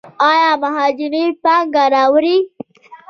آیا 0.29 0.51
مهاجرین 0.63 1.29
پانګه 1.43 1.83
راوړي؟ 1.93 2.37